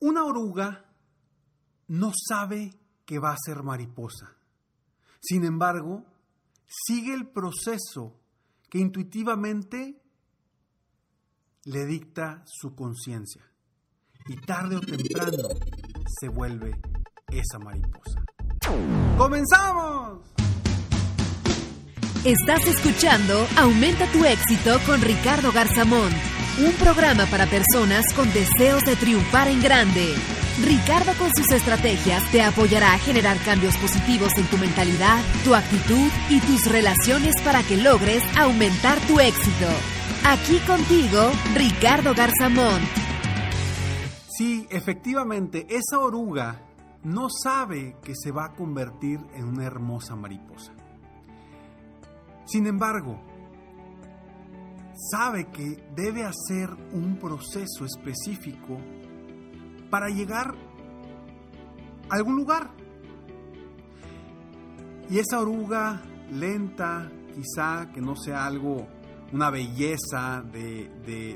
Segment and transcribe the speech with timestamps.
[0.00, 0.84] Una oruga
[1.88, 2.72] no sabe
[3.04, 4.36] que va a ser mariposa.
[5.20, 6.04] Sin embargo,
[6.66, 8.20] sigue el proceso
[8.68, 10.02] que intuitivamente
[11.64, 13.42] le dicta su conciencia.
[14.28, 15.48] Y tarde o temprano
[16.20, 16.72] se vuelve
[17.28, 18.24] esa mariposa.
[19.16, 20.20] ¡Comenzamos!
[22.24, 26.10] Estás escuchando Aumenta tu éxito con Ricardo Garzamón,
[26.58, 30.14] un programa para personas con deseos de triunfar en grande.
[30.64, 36.10] Ricardo con sus estrategias te apoyará a generar cambios positivos en tu mentalidad, tu actitud
[36.30, 39.66] y tus relaciones para que logres aumentar tu éxito.
[40.24, 42.80] Aquí contigo, Ricardo Garzamón.
[44.28, 46.62] Sí, efectivamente, esa oruga
[47.04, 50.72] no sabe que se va a convertir en una hermosa mariposa.
[52.46, 53.20] Sin embargo,
[55.10, 58.78] sabe que debe hacer un proceso específico
[59.90, 60.54] para llegar
[62.10, 62.70] a algún lugar.
[65.08, 68.86] Y esa oruga lenta, quizá que no sea algo,
[69.32, 70.88] una belleza de,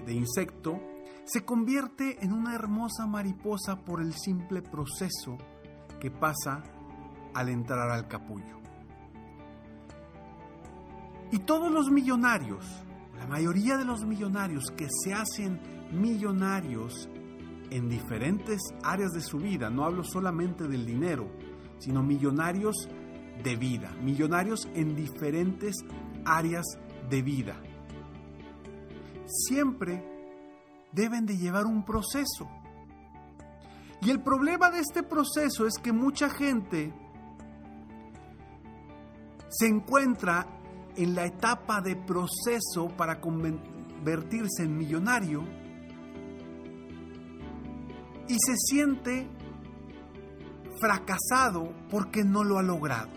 [0.04, 0.80] de- insecto,
[1.24, 5.38] se convierte en una hermosa mariposa por el simple proceso
[6.00, 6.62] que pasa
[7.34, 8.58] al entrar al capullo.
[11.30, 12.64] Y todos los millonarios,
[13.20, 15.60] la mayoría de los millonarios que se hacen
[15.92, 17.06] millonarios
[17.70, 21.30] en diferentes áreas de su vida, no hablo solamente del dinero,
[21.78, 22.88] sino millonarios
[23.44, 25.76] de vida, millonarios en diferentes
[26.24, 26.64] áreas
[27.10, 27.60] de vida.
[29.26, 30.02] Siempre
[30.90, 32.48] deben de llevar un proceso.
[34.00, 36.90] Y el problema de este proceso es que mucha gente
[39.50, 40.46] se encuentra
[41.02, 45.42] en la etapa de proceso para convertirse en millonario
[48.28, 49.26] y se siente
[50.78, 53.08] fracasado porque no lo ha logrado.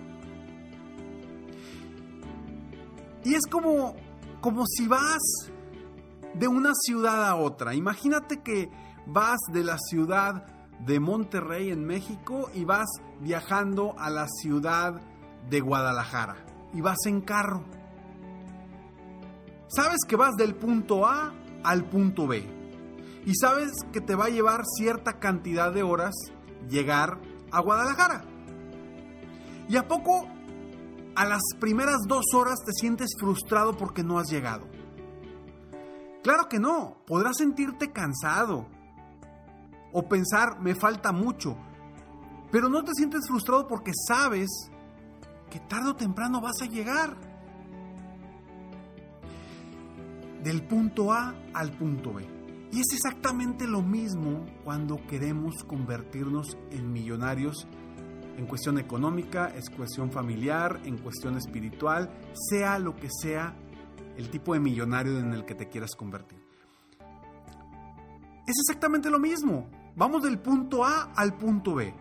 [3.25, 3.95] Y es como,
[4.39, 5.21] como si vas
[6.33, 7.75] de una ciudad a otra.
[7.75, 8.69] Imagínate que
[9.07, 10.45] vas de la ciudad
[10.79, 12.87] de Monterrey en México y vas
[13.19, 15.01] viajando a la ciudad
[15.49, 17.63] de Guadalajara y vas en carro.
[19.67, 22.63] Sabes que vas del punto A al punto B
[23.25, 26.13] y sabes que te va a llevar cierta cantidad de horas
[26.69, 27.19] llegar
[27.51, 28.25] a Guadalajara.
[29.69, 30.27] ¿Y a poco
[31.15, 34.67] a las primeras dos horas te sientes frustrado porque no has llegado?
[36.21, 38.67] Claro que no, podrás sentirte cansado
[39.91, 41.57] o pensar me falta mucho,
[42.51, 44.49] pero no te sientes frustrado porque sabes
[45.53, 47.15] que tarde o temprano vas a llegar.
[50.43, 52.27] Del punto A al punto B.
[52.71, 57.67] Y es exactamente lo mismo cuando queremos convertirnos en millonarios
[58.35, 62.09] en cuestión económica, en cuestión familiar, en cuestión espiritual,
[62.49, 63.55] sea lo que sea
[64.17, 66.43] el tipo de millonario en el que te quieras convertir.
[68.47, 69.69] Es exactamente lo mismo.
[69.95, 71.93] Vamos del punto A al punto B.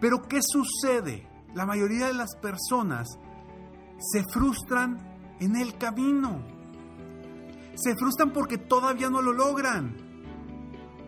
[0.00, 1.33] Pero ¿qué sucede?
[1.54, 3.08] La mayoría de las personas
[3.98, 6.42] se frustran en el camino.
[7.74, 9.96] Se frustran porque todavía no lo logran.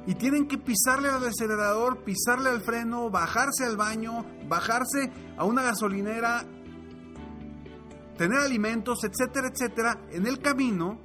[0.06, 5.62] Y tienen que pisarle al acelerador, pisarle al freno, bajarse al baño, bajarse a una
[5.62, 6.44] gasolinera,
[8.16, 11.00] tener alimentos, etcétera, etcétera, en el camino.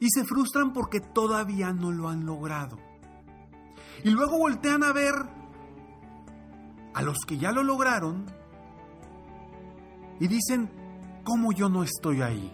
[0.00, 2.78] Y se frustran porque todavía no lo han logrado.
[4.02, 5.14] Y luego voltean a ver
[6.98, 8.26] a los que ya lo lograron
[10.18, 10.68] y dicen,
[11.22, 12.50] ¿cómo yo no estoy ahí?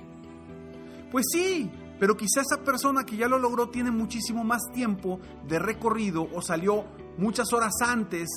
[1.10, 5.18] Pues sí, pero quizá esa persona que ya lo logró tiene muchísimo más tiempo
[5.48, 6.84] de recorrido o salió
[7.16, 8.28] muchas horas antes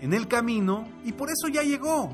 [0.00, 2.10] en el camino y por eso ya llegó.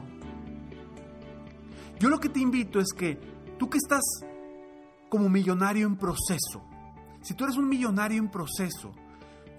[1.99, 3.19] Yo lo que te invito es que
[3.59, 4.03] tú que estás
[5.09, 6.63] como millonario en proceso,
[7.23, 8.93] si tú eres un millonario en proceso,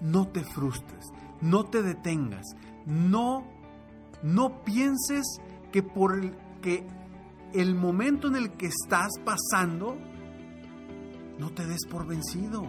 [0.00, 1.06] no te frustres,
[1.40, 2.46] no te detengas,
[2.86, 3.44] no,
[4.22, 5.24] no pienses
[5.72, 6.86] que por el, que
[7.52, 9.96] el momento en el que estás pasando,
[11.38, 12.64] no te des por vencido.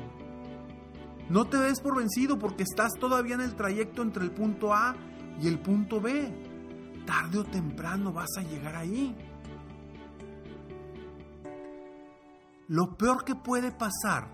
[1.29, 4.95] No te des por vencido porque estás todavía en el trayecto entre el punto A
[5.41, 6.31] y el punto B.
[7.05, 9.15] Tarde o temprano vas a llegar ahí.
[12.67, 14.27] Lo peor que puede pasar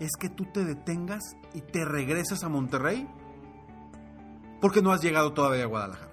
[0.00, 1.22] es que tú te detengas
[1.54, 3.08] y te regreses a Monterrey
[4.64, 6.10] porque no has llegado todavía a Guadalajara.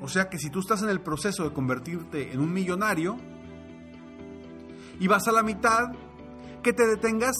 [0.00, 3.16] O sea que si tú estás en el proceso de convertirte en un millonario
[5.00, 5.90] y vas a la mitad,
[6.62, 7.34] que te detengas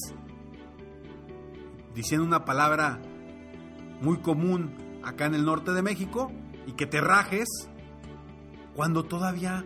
[1.95, 3.01] diciendo una palabra
[4.01, 4.75] muy común
[5.05, 6.33] acá en el norte de México
[6.67, 7.47] y que te rajes
[8.75, 9.65] cuando todavía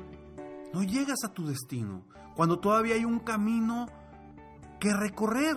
[0.74, 2.02] no llegas a tu destino,
[2.36, 3.86] cuando todavía hay un camino
[4.78, 5.56] que recorrer.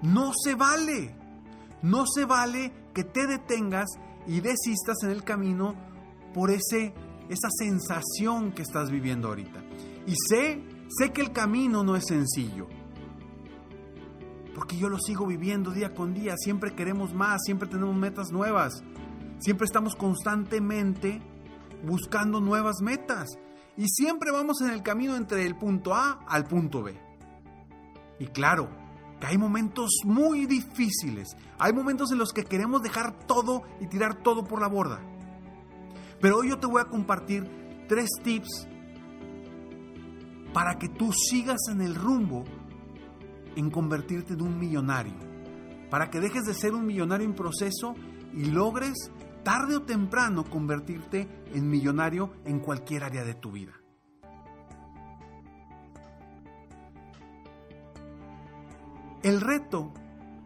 [0.00, 1.25] No se vale,
[1.86, 3.86] no se vale que te detengas
[4.26, 5.74] y desistas en el camino
[6.34, 6.92] por ese,
[7.28, 9.62] esa sensación que estás viviendo ahorita.
[10.06, 12.66] Y sé, sé que el camino no es sencillo.
[14.52, 18.82] Porque yo lo sigo viviendo día con día, siempre queremos más, siempre tenemos metas nuevas,
[19.38, 21.20] siempre estamos constantemente
[21.84, 23.38] buscando nuevas metas
[23.76, 26.98] y siempre vamos en el camino entre el punto A al punto B.
[28.18, 28.70] Y claro,
[29.20, 34.22] que hay momentos muy difíciles, hay momentos en los que queremos dejar todo y tirar
[34.22, 35.00] todo por la borda.
[36.20, 37.48] Pero hoy yo te voy a compartir
[37.88, 38.68] tres tips
[40.52, 42.44] para que tú sigas en el rumbo
[43.56, 45.14] en convertirte en un millonario,
[45.90, 47.94] para que dejes de ser un millonario en proceso
[48.34, 49.10] y logres
[49.42, 53.72] tarde o temprano convertirte en millonario en cualquier área de tu vida.
[59.26, 59.92] El reto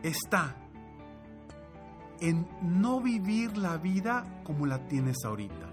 [0.02, 0.56] está
[2.18, 5.70] en no vivir la vida como la tienes ahorita.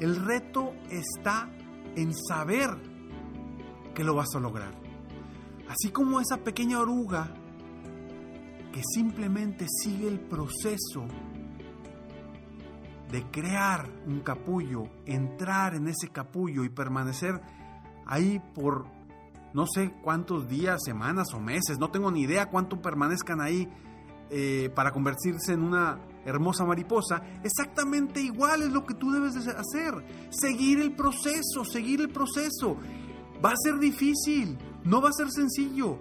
[0.00, 1.50] El reto está
[1.96, 2.70] en saber
[3.94, 4.72] que lo vas a lograr.
[5.68, 7.30] Así como esa pequeña oruga
[8.72, 11.04] que simplemente sigue el proceso
[13.12, 17.38] de crear un capullo, entrar en ese capullo y permanecer
[18.06, 18.86] ahí por
[19.52, 23.68] no sé cuántos días, semanas o meses, no tengo ni idea cuánto permanezcan ahí
[24.30, 29.50] eh, para convertirse en una hermosa mariposa, exactamente igual es lo que tú debes de
[29.50, 29.94] hacer,
[30.30, 32.76] seguir el proceso, seguir el proceso.
[33.44, 35.98] Va a ser difícil, no va a ser sencillo,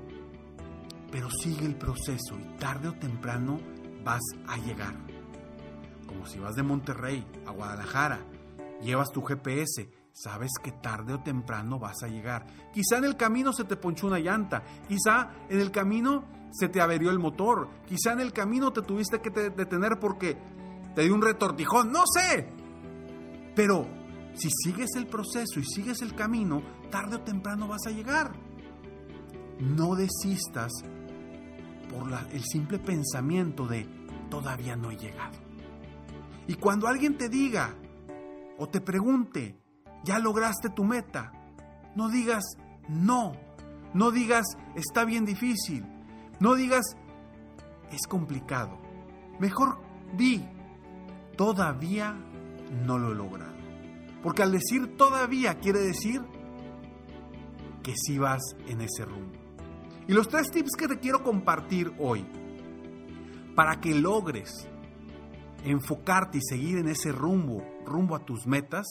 [1.11, 3.59] pero sigue el proceso y tarde o temprano
[4.03, 4.95] vas a llegar.
[6.05, 8.19] Como si vas de Monterrey a Guadalajara,
[8.81, 9.89] llevas tu GPS,
[10.21, 12.45] sabes que tarde o temprano vas a llegar.
[12.74, 16.81] Quizá en el camino se te ponchó una llanta, quizá en el camino se te
[16.81, 20.38] averió el motor, quizá en el camino te tuviste que detener porque
[20.94, 22.50] te dio un retortijón, no sé.
[23.56, 23.88] Pero
[24.33, 26.62] si sigues el proceso y sigues el camino,
[26.92, 28.33] tarde o temprano vas a llegar.
[29.60, 30.71] No desistas
[31.89, 33.88] por el simple pensamiento de
[34.30, 35.38] todavía no he llegado.
[36.47, 37.73] Y cuando alguien te diga
[38.57, 39.58] o te pregunte,
[40.03, 41.31] ya lograste tu meta.
[41.95, 42.44] No digas
[42.87, 43.33] no,
[43.94, 45.85] no digas está bien difícil,
[46.39, 46.95] no digas
[47.91, 48.77] es complicado.
[49.39, 49.79] Mejor
[50.18, 50.45] di
[51.37, 52.15] todavía
[52.85, 53.57] no lo he logrado.
[54.23, 56.21] Porque al decir todavía quiere decir
[57.83, 59.37] que sí vas en ese rumbo.
[60.07, 62.25] Y los tres tips que te quiero compartir hoy
[63.56, 64.68] para que logres
[65.63, 68.85] enfocarte y seguir en ese rumbo, rumbo a tus metas,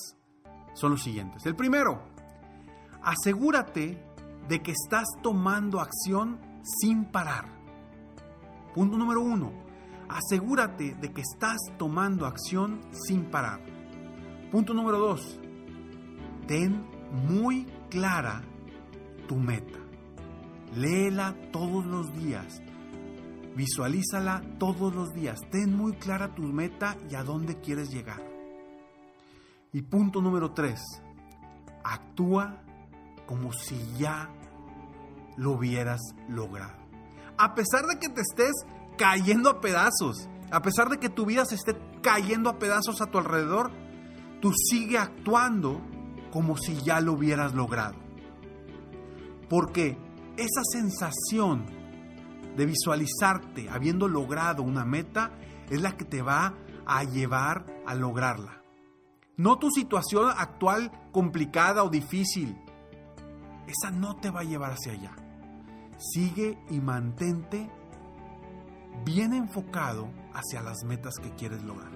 [0.75, 1.45] son los siguientes.
[1.47, 2.03] El primero,
[3.03, 4.03] asegúrate
[4.49, 7.47] de que estás tomando acción sin parar.
[8.75, 9.53] Punto número uno,
[10.09, 13.61] asegúrate de que estás tomando acción sin parar.
[14.51, 15.39] Punto número dos,
[16.47, 16.87] ten
[17.29, 18.43] muy clara
[19.27, 19.79] tu meta.
[20.75, 22.63] Léela todos los días.
[23.57, 25.41] Visualízala todos los días.
[25.51, 28.38] Ten muy clara tu meta y a dónde quieres llegar.
[29.73, 30.81] Y punto número tres,
[31.85, 32.63] actúa
[33.27, 34.31] como si ya
[35.37, 36.79] lo hubieras logrado.
[37.37, 38.53] A pesar de que te estés
[38.97, 43.07] cayendo a pedazos, a pesar de que tu vida se esté cayendo a pedazos a
[43.07, 43.71] tu alrededor,
[44.41, 45.81] tú sigue actuando
[46.33, 47.97] como si ya lo hubieras logrado.
[49.51, 49.99] Porque
[50.37, 51.67] esa sensación
[52.57, 55.31] de visualizarte habiendo logrado una meta
[55.69, 56.55] es la que te va
[56.87, 58.58] a llevar a lograrla.
[59.39, 62.57] No tu situación actual complicada o difícil.
[63.69, 65.15] Esa no te va a llevar hacia allá.
[65.97, 67.71] Sigue y mantente
[69.05, 71.93] bien enfocado hacia las metas que quieres lograr.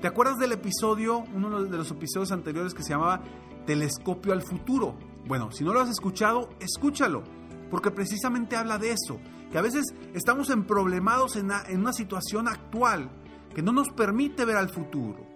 [0.00, 3.20] ¿Te acuerdas del episodio, uno de los episodios anteriores que se llamaba
[3.66, 4.94] Telescopio al futuro?
[5.26, 7.24] Bueno, si no lo has escuchado, escúchalo,
[7.70, 9.20] porque precisamente habla de eso,
[9.52, 9.84] que a veces
[10.14, 13.10] estamos emproblemados en, en una situación actual
[13.54, 15.35] que no nos permite ver al futuro.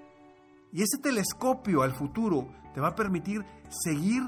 [0.72, 4.22] Y ese telescopio al futuro te va a permitir seguir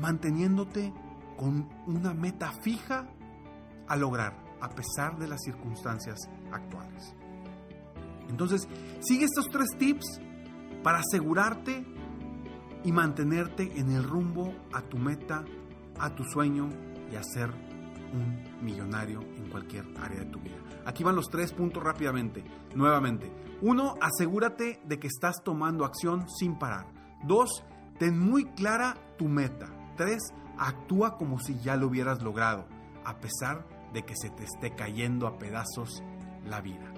[0.00, 0.92] manteniéndote
[1.36, 3.06] con una meta fija
[3.88, 6.18] a lograr, a pesar de las circunstancias
[6.50, 7.14] actuales.
[8.28, 8.66] Entonces,
[9.00, 10.20] sigue estos tres tips
[10.82, 11.84] para asegurarte
[12.84, 15.44] y mantenerte en el rumbo a tu meta,
[15.98, 16.68] a tu sueño
[17.10, 17.50] y a ser
[18.12, 20.56] un millonario en cualquier área de tu vida.
[20.84, 22.44] Aquí van los tres puntos rápidamente,
[22.74, 23.30] nuevamente.
[23.62, 26.86] Uno, asegúrate de que estás tomando acción sin parar.
[27.24, 27.64] Dos,
[27.98, 29.68] ten muy clara tu meta.
[29.96, 32.66] Tres, actúa como si ya lo hubieras logrado,
[33.04, 36.02] a pesar de que se te esté cayendo a pedazos
[36.44, 36.92] la vida.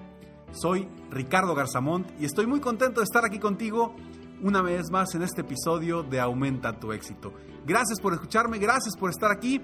[0.53, 3.95] Soy Ricardo Garzamont y estoy muy contento de estar aquí contigo
[4.43, 7.33] una vez más en este episodio de Aumenta tu éxito.
[7.67, 9.61] Gracias por escucharme, gracias por estar aquí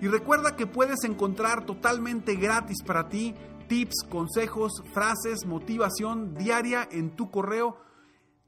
[0.00, 3.34] y recuerda que puedes encontrar totalmente gratis para ti
[3.68, 7.78] tips, consejos, frases, motivación diaria en tu correo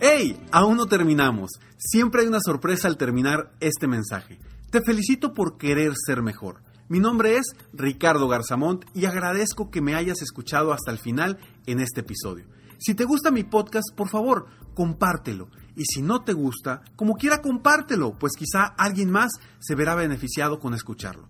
[0.00, 0.40] ¡Hey!
[0.50, 1.50] Aún no terminamos.
[1.76, 4.38] Siempre hay una sorpresa al terminar este mensaje.
[4.72, 6.62] Te felicito por querer ser mejor.
[6.88, 11.78] Mi nombre es Ricardo Garzamont y agradezco que me hayas escuchado hasta el final en
[11.78, 12.46] este episodio.
[12.78, 15.50] Si te gusta mi podcast, por favor, compártelo.
[15.76, 20.58] Y si no te gusta, como quiera compártelo, pues quizá alguien más se verá beneficiado
[20.58, 21.28] con escucharlo.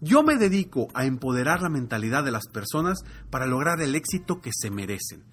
[0.00, 3.00] Yo me dedico a empoderar la mentalidad de las personas
[3.30, 5.24] para lograr el éxito que se merecen.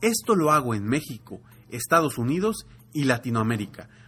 [0.00, 3.88] Esto lo hago en México, Estados Unidos y Latinoamérica,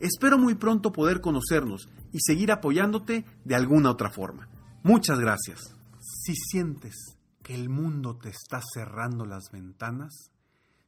[0.00, 4.48] Espero muy pronto poder conocernos y seguir apoyándote de alguna otra forma.
[4.82, 5.74] Muchas gracias.
[6.00, 6.94] Si sientes
[7.42, 10.30] que el mundo te está cerrando las ventanas,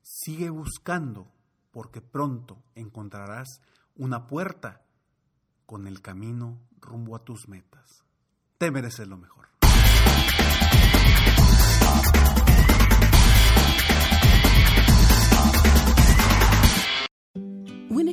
[0.03, 1.33] sigue buscando
[1.73, 3.61] porque pronto encontrarás
[3.97, 4.83] una puerta
[5.67, 8.05] con el camino rumbo a tus metas.
[8.59, 9.50] Te mereces lo mejor.